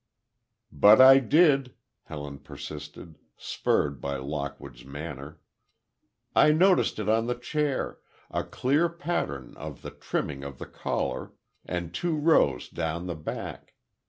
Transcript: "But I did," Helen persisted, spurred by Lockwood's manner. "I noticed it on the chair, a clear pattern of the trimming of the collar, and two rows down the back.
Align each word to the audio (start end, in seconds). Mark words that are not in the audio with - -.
"But 0.71 0.99
I 0.99 1.19
did," 1.19 1.75
Helen 2.05 2.39
persisted, 2.39 3.19
spurred 3.37 4.01
by 4.01 4.15
Lockwood's 4.17 4.83
manner. 4.83 5.39
"I 6.35 6.51
noticed 6.51 6.97
it 6.97 7.07
on 7.07 7.27
the 7.27 7.35
chair, 7.35 7.99
a 8.31 8.43
clear 8.43 8.89
pattern 8.89 9.55
of 9.57 9.83
the 9.83 9.91
trimming 9.91 10.43
of 10.43 10.57
the 10.57 10.65
collar, 10.65 11.33
and 11.63 11.93
two 11.93 12.15
rows 12.15 12.67
down 12.67 13.05
the 13.05 13.13
back. 13.15 13.75